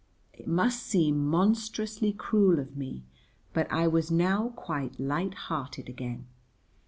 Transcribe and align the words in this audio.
It 0.33 0.47
must 0.47 0.81
seem 0.81 1.23
monstrously 1.27 2.11
cruel 2.11 2.57
of 2.57 2.75
me, 2.75 3.03
but 3.53 3.71
I 3.71 3.87
was 3.87 4.09
now 4.09 4.49
quite 4.55 4.99
light 4.99 5.35
hearted 5.35 5.87
again. 5.89 6.25